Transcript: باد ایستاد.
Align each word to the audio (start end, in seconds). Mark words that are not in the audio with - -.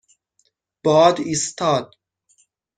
باد 0.83 1.17
ایستاد. 1.29 1.85